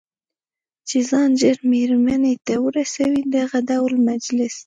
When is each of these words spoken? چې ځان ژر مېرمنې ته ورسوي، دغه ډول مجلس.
چې 0.87 0.97
ځان 1.09 1.29
ژر 1.41 1.57
مېرمنې 1.71 2.33
ته 2.45 2.53
ورسوي، 2.65 3.21
دغه 3.35 3.57
ډول 3.69 3.93
مجلس. 4.09 4.55